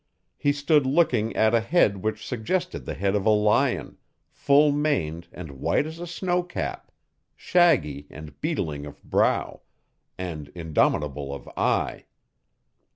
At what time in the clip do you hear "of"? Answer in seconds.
3.13-3.23, 8.87-9.03, 11.31-11.47